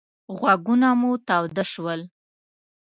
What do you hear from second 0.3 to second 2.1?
غوږونه مو تاوده شول.